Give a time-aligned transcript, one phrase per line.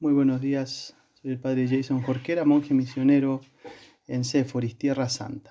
[0.00, 3.40] Muy buenos días, soy el padre Jason Jorquera, monje misionero
[4.06, 5.50] en Séforis, Tierra Santa.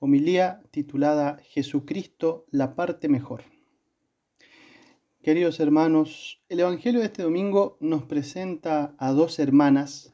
[0.00, 3.44] Homilía titulada Jesucristo, la parte mejor.
[5.22, 10.12] Queridos hermanos, el Evangelio de este domingo nos presenta a dos hermanas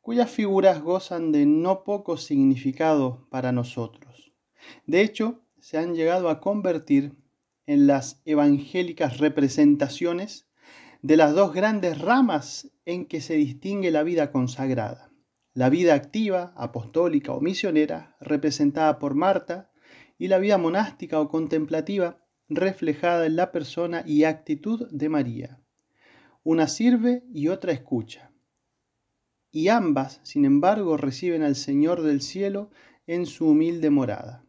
[0.00, 4.32] cuyas figuras gozan de no poco significado para nosotros.
[4.86, 7.12] De hecho, se han llegado a convertir
[7.66, 10.45] en las evangélicas representaciones
[11.06, 15.12] de las dos grandes ramas en que se distingue la vida consagrada.
[15.54, 19.70] La vida activa, apostólica o misionera, representada por Marta,
[20.18, 25.60] y la vida monástica o contemplativa, reflejada en la persona y actitud de María.
[26.42, 28.32] Una sirve y otra escucha.
[29.52, 32.72] Y ambas, sin embargo, reciben al Señor del cielo
[33.06, 34.44] en su humilde morada.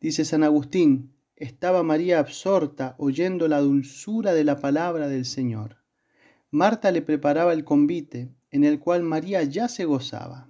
[0.00, 5.78] Dice San Agustín, estaba María absorta oyendo la dulzura de la palabra del Señor.
[6.50, 10.48] Marta le preparaba el convite, en el cual María ya se gozaba.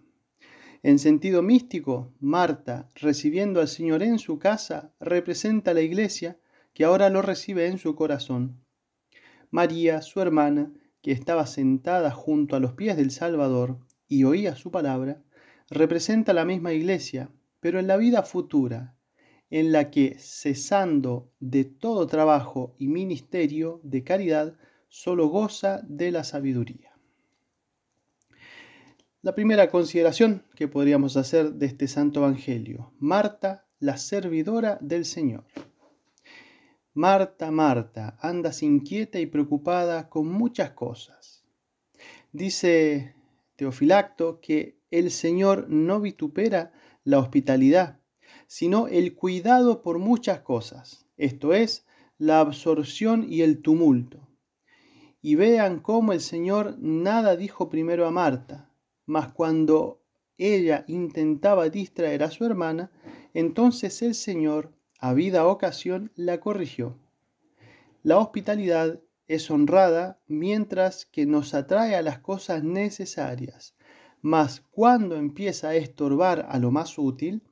[0.82, 6.36] En sentido místico, Marta, recibiendo al Señor en su casa, representa a la iglesia
[6.74, 8.60] que ahora lo recibe en su corazón.
[9.50, 14.70] María, su hermana, que estaba sentada junto a los pies del Salvador y oía su
[14.70, 15.22] palabra,
[15.70, 18.94] representa la misma iglesia, pero en la vida futura,
[19.55, 24.56] en la que, cesando de todo trabajo y ministerio de caridad,
[24.88, 26.98] solo goza de la sabiduría.
[29.22, 35.44] La primera consideración que podríamos hacer de este Santo Evangelio, Marta, la servidora del Señor.
[36.92, 41.44] Marta, Marta, andas inquieta y preocupada con muchas cosas.
[42.32, 43.14] Dice
[43.55, 46.72] Teofilacto que el Señor no vitupera
[47.05, 48.00] la hospitalidad,
[48.47, 51.87] sino el cuidado por muchas cosas, esto es,
[52.19, 54.28] la absorción y el tumulto.
[55.20, 58.70] Y vean cómo el Señor nada dijo primero a Marta,
[59.06, 60.00] mas cuando
[60.39, 62.91] ella intentaba distraer a su hermana,
[63.33, 66.99] entonces el Señor, a vida ocasión, la corrigió.
[68.03, 73.75] La hospitalidad es honrada mientras que nos atrae a las cosas necesarias,
[74.21, 77.43] mas cuando empieza a estorbar a lo más útil,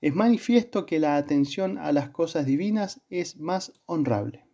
[0.00, 4.46] es manifiesto que la atención a las cosas divinas es más honrable.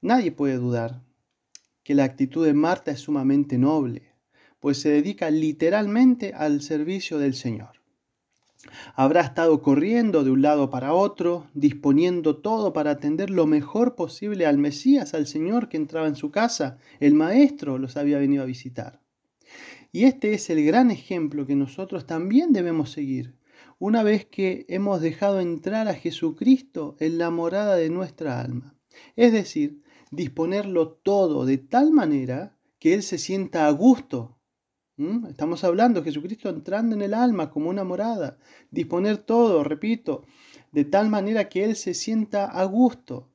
[0.00, 1.02] Nadie puede dudar
[1.82, 4.14] que la actitud de Marta es sumamente noble,
[4.60, 7.80] pues se dedica literalmente al servicio del Señor.
[8.94, 14.46] Habrá estado corriendo de un lado para otro, disponiendo todo para atender lo mejor posible
[14.46, 16.78] al Mesías, al Señor que entraba en su casa.
[17.00, 19.00] El Maestro los había venido a visitar.
[19.92, 23.39] Y este es el gran ejemplo que nosotros también debemos seguir
[23.80, 28.74] una vez que hemos dejado entrar a Jesucristo en la morada de nuestra alma.
[29.16, 34.38] Es decir, disponerlo todo de tal manera que Él se sienta a gusto.
[34.98, 35.28] ¿Mm?
[35.28, 38.38] Estamos hablando Jesucristo entrando en el alma como una morada.
[38.70, 40.26] Disponer todo, repito,
[40.72, 43.32] de tal manera que Él se sienta a gusto,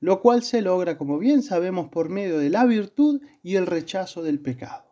[0.00, 4.22] lo cual se logra, como bien sabemos, por medio de la virtud y el rechazo
[4.22, 4.86] del pecado.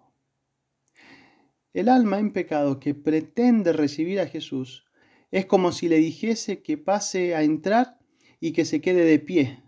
[1.73, 4.85] El alma en pecado que pretende recibir a Jesús
[5.31, 7.99] es como si le dijese que pase a entrar
[8.41, 9.63] y que se quede de pie,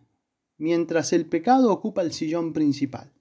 [0.59, 3.13] mientras el pecado ocupa el sillón principal.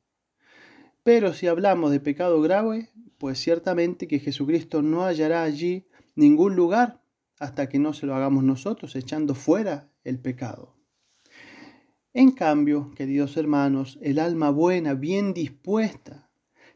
[1.04, 7.02] Pero si hablamos de pecado grave, pues ciertamente que Jesucristo no hallará allí ningún lugar
[7.40, 10.76] hasta que no se lo hagamos nosotros, echando fuera el pecado.
[12.14, 16.30] En cambio, queridos hermanos, el alma buena, bien dispuesta,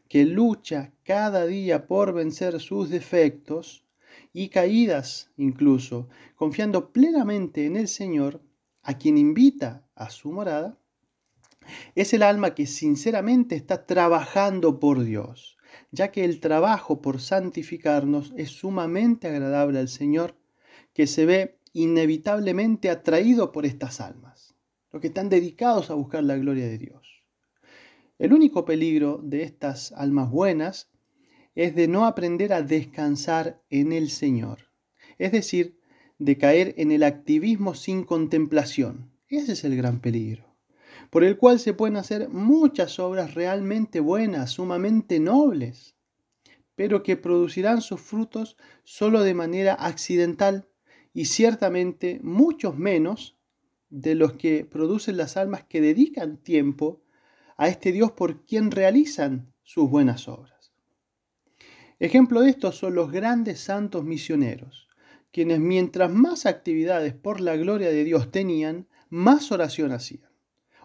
[0.08, 3.85] que lucha cada día por vencer sus defectos,
[4.32, 8.42] y caídas incluso, confiando plenamente en el Señor,
[8.82, 10.78] a quien invita a su morada,
[11.94, 15.56] es el alma que sinceramente está trabajando por Dios,
[15.90, 20.36] ya que el trabajo por santificarnos es sumamente agradable al Señor,
[20.92, 24.54] que se ve inevitablemente atraído por estas almas,
[24.92, 27.24] los que están dedicados a buscar la gloria de Dios.
[28.18, 30.90] El único peligro de estas almas buenas
[31.56, 34.68] es de no aprender a descansar en el Señor,
[35.18, 35.80] es decir,
[36.18, 39.10] de caer en el activismo sin contemplación.
[39.28, 40.54] Ese es el gran peligro,
[41.10, 45.96] por el cual se pueden hacer muchas obras realmente buenas, sumamente nobles,
[46.74, 50.68] pero que producirán sus frutos solo de manera accidental
[51.14, 53.38] y ciertamente muchos menos
[53.88, 57.02] de los que producen las almas que dedican tiempo
[57.56, 60.55] a este Dios por quien realizan sus buenas obras.
[61.98, 64.88] Ejemplo de esto son los grandes santos misioneros,
[65.32, 70.28] quienes mientras más actividades por la gloria de Dios tenían, más oración hacían.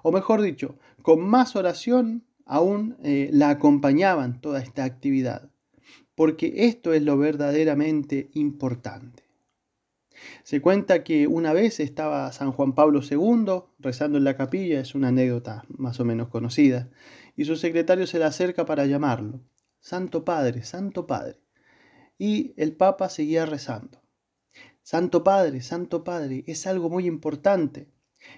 [0.04, 5.50] O mejor dicho, con más oración aún eh, la acompañaban toda esta actividad,
[6.16, 9.24] porque esto es lo verdaderamente importante.
[10.44, 14.96] Se cuenta que una vez estaba San Juan Pablo II rezando en la capilla, es
[14.96, 16.90] una anécdota más o menos conocida,
[17.36, 19.42] y su secretario se le acerca para llamarlo.
[19.82, 21.42] Santo Padre, Santo Padre.
[22.18, 24.00] Y el Papa seguía rezando.
[24.84, 27.90] Santo Padre, Santo Padre, es algo muy importante.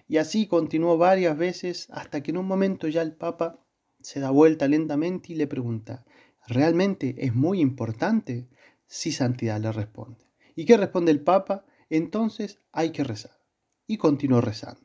[0.08, 3.60] Y así continuó varias veces hasta que en un momento ya el Papa
[4.00, 6.06] se da vuelta lentamente y le pregunta,
[6.48, 8.48] ¿realmente es muy importante?
[8.88, 10.26] Sí, Santidad le responde.
[10.56, 11.66] ¿Y qué responde el Papa?
[11.90, 13.38] Entonces hay que rezar.
[13.86, 14.83] Y continuó rezando.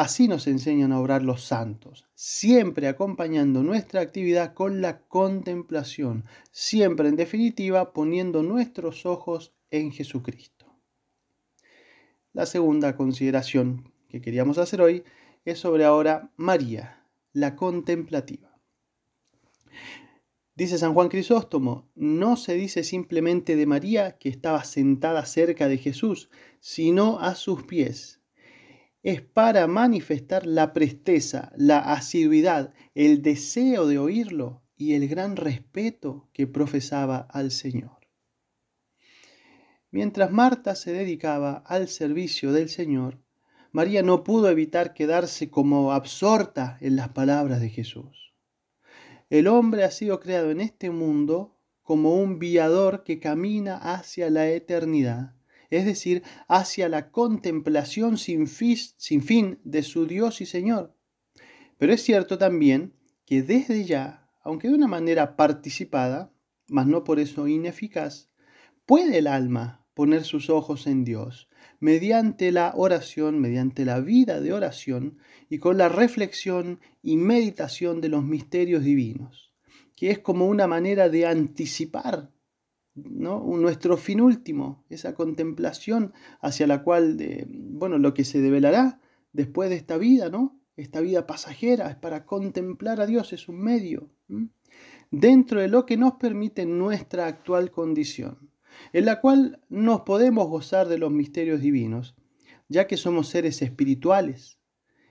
[0.00, 7.10] Así nos enseñan a orar los santos, siempre acompañando nuestra actividad con la contemplación, siempre
[7.10, 10.64] en definitiva poniendo nuestros ojos en Jesucristo.
[12.32, 15.04] La segunda consideración que queríamos hacer hoy
[15.44, 18.58] es sobre ahora María, la contemplativa.
[20.54, 25.76] Dice San Juan Crisóstomo, no se dice simplemente de María que estaba sentada cerca de
[25.76, 28.19] Jesús, sino a sus pies.
[29.02, 36.28] Es para manifestar la presteza, la asiduidad, el deseo de oírlo y el gran respeto
[36.32, 37.98] que profesaba al Señor.
[39.90, 43.18] Mientras Marta se dedicaba al servicio del Señor,
[43.72, 48.34] María no pudo evitar quedarse como absorta en las palabras de Jesús.
[49.30, 54.48] El hombre ha sido creado en este mundo como un viador que camina hacia la
[54.48, 55.34] eternidad,
[55.70, 60.94] es decir, hacia la contemplación sin, fin de su Dios y Señor.
[61.78, 62.94] Pero es cierto también
[63.24, 66.32] que desde ya, aunque de una manera participada,
[66.68, 68.30] mas no por eso ineficaz,
[68.84, 74.52] puede el alma poner sus ojos en Dios, mediante la oración, mediante la vida de
[74.52, 75.18] oración
[75.48, 79.52] y con la reflexión y meditación de los misterios divinos,
[79.96, 82.30] que es como una manera de anticipar
[83.08, 83.42] ¿no?
[83.56, 87.18] nuestro fin último, esa contemplación hacia la cual,
[87.48, 89.00] bueno, lo que se develará
[89.32, 90.60] después de esta vida, ¿no?
[90.76, 94.10] Esta vida pasajera es para contemplar a Dios, es un medio,
[95.10, 98.50] dentro de lo que nos permite nuestra actual condición
[98.92, 102.14] en la cual nos podemos gozar de los misterios divinos,
[102.68, 104.58] ya que somos seres espirituales,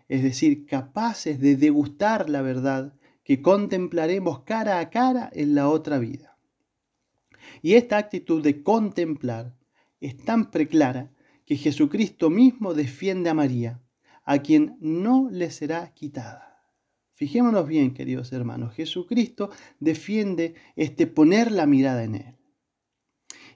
[0.08, 2.94] es decir, capaces de degustar la verdad
[3.24, 6.29] que contemplaremos cara a cara en la otra vida.
[7.62, 9.56] Y esta actitud de contemplar
[10.00, 11.14] es tan preclara
[11.46, 13.82] que Jesucristo mismo defiende a María,
[14.24, 16.64] a quien no le será quitada.
[17.16, 19.50] Fijémonos bien, queridos hermanos, Jesucristo
[19.80, 22.38] defiende este poner la mirada en Él.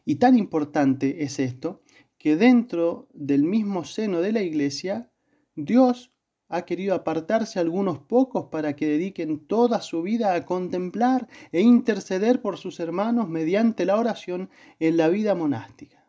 [0.05, 1.81] Y tan importante es esto
[2.17, 5.11] que dentro del mismo seno de la iglesia,
[5.55, 6.12] Dios
[6.53, 12.43] ha querido apartarse algunos pocos para que dediquen toda su vida a contemplar e interceder
[12.43, 16.05] por sus hermanos mediante la oración en la vida monástica.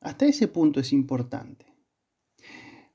[0.00, 1.66] Hasta ese punto es importante.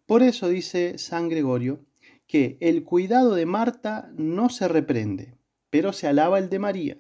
[0.06, 1.80] Por eso dice San Gregorio
[2.28, 5.38] que el cuidado de Marta no se reprende,
[5.70, 6.98] pero se alaba el de María.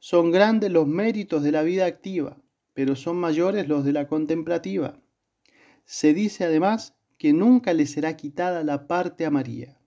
[0.00, 2.36] Son grandes los méritos de la vida activa,
[2.74, 5.00] pero son mayores los de la contemplativa.
[5.86, 9.78] Se dice además que nunca le será quitada la parte a María,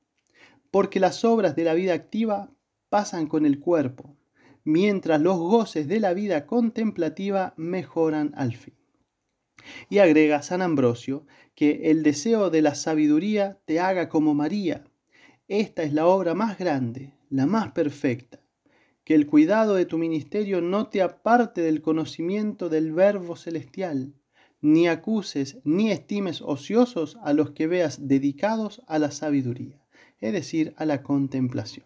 [0.69, 2.51] porque las obras de la vida activa
[2.89, 4.15] pasan con el cuerpo,
[4.63, 8.75] mientras los goces de la vida contemplativa mejoran al fin.
[9.89, 11.25] Y agrega San Ambrosio
[11.55, 14.83] que el deseo de la sabiduría te haga como María.
[15.47, 18.41] Esta es la obra más grande, la más perfecta
[19.03, 24.13] que el cuidado de tu ministerio no te aparte del conocimiento del Verbo celestial,
[24.61, 29.81] ni acuses ni estimes ociosos a los que veas dedicados a la sabiduría,
[30.19, 31.85] es decir, a la contemplación.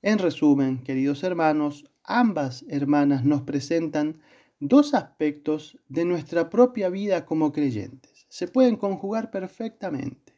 [0.00, 4.20] En resumen, queridos hermanos, ambas hermanas nos presentan
[4.60, 8.26] dos aspectos de nuestra propia vida como creyentes.
[8.28, 10.34] Se pueden conjugar perfectamente.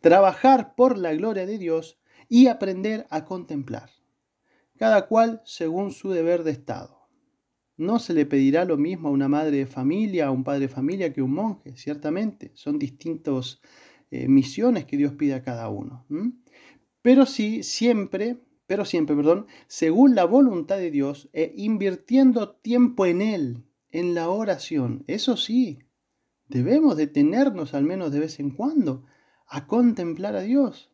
[0.00, 1.98] Trabajar por la gloria de Dios
[2.28, 3.90] y aprender a contemplar
[4.82, 7.01] cada cual según su deber de Estado.
[7.76, 10.68] No se le pedirá lo mismo a una madre de familia, a un padre de
[10.68, 12.52] familia que a un monje, ciertamente.
[12.54, 13.60] Son distintas
[14.10, 16.06] eh, misiones que Dios pide a cada uno.
[17.00, 23.22] Pero sí, siempre, pero siempre, perdón, según la voluntad de Dios e invirtiendo tiempo en
[23.22, 25.04] Él, en la oración.
[25.06, 25.78] Eso sí,
[26.48, 29.06] debemos detenernos al menos de vez en cuando
[29.46, 30.90] a contemplar a Dios.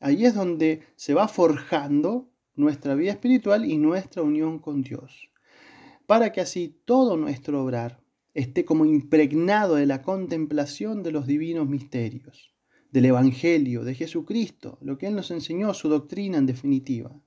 [0.00, 5.30] Ahí es donde se va forjando nuestra vida espiritual y nuestra unión con Dios,
[6.12, 8.02] para que así todo nuestro obrar
[8.34, 12.52] esté como impregnado de la contemplación de los divinos misterios,
[12.90, 17.18] del Evangelio, de Jesucristo, lo que Él nos enseñó, su doctrina en definitiva,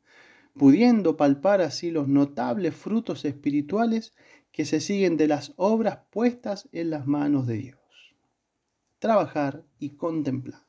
[0.53, 4.13] pudiendo palpar así los notables frutos espirituales
[4.51, 8.15] que se siguen de las obras puestas en las manos de Dios.
[8.99, 10.61] Trabajar y contemplar.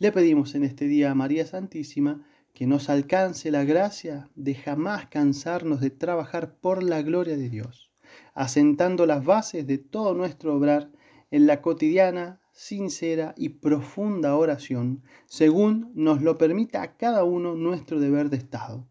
[0.00, 5.06] Le pedimos en este día a María Santísima que nos alcance la gracia de jamás
[5.06, 7.90] cansarnos de trabajar por la gloria de Dios,
[8.34, 10.90] asentando las bases de todo nuestro obrar
[11.30, 17.98] en la cotidiana, sincera y profunda oración, según nos lo permita a cada uno nuestro
[17.98, 18.86] deber de Estado,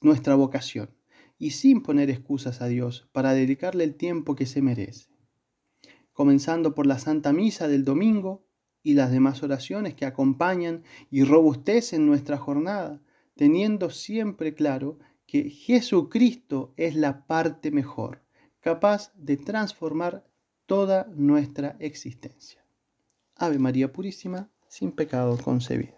[0.00, 0.90] nuestra vocación,
[1.38, 5.10] y sin poner excusas a Dios para dedicarle el tiempo que se merece.
[6.14, 8.46] Comenzando por la Santa Misa del domingo,
[8.84, 13.00] y las demás oraciones que acompañan y robustecen nuestra jornada,
[13.34, 18.22] teniendo siempre claro que Jesucristo es la parte mejor,
[18.60, 20.24] capaz de transformar
[20.66, 22.64] toda nuestra existencia.
[23.34, 25.96] Ave María Purísima, sin pecado concebida.